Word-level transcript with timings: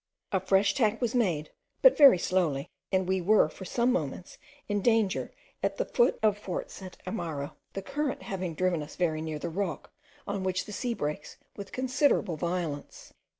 A 0.31 0.39
fresh 0.39 0.73
tack 0.73 0.99
was 0.99 1.13
made, 1.13 1.51
but 1.83 1.95
very 1.95 2.17
slowly, 2.17 2.71
and 2.91 3.07
we 3.07 3.21
were 3.21 3.47
for 3.49 3.65
some 3.65 3.91
moments 3.91 4.39
in 4.67 4.81
danger 4.81 5.31
at 5.61 5.77
the 5.77 5.85
foot 5.85 6.17
of 6.23 6.39
fort 6.39 6.71
St. 6.71 6.97
Amarro, 7.05 7.55
the 7.73 7.83
current 7.83 8.23
having 8.23 8.55
driven 8.55 8.81
us 8.81 8.95
very 8.95 9.21
near 9.21 9.37
the 9.37 9.49
rock, 9.51 9.93
on 10.25 10.41
which 10.41 10.65
the 10.65 10.71
sea 10.73 10.95
breaks 10.95 11.37
with 11.55 11.71
considerable 11.71 12.35
violence. 12.35 13.13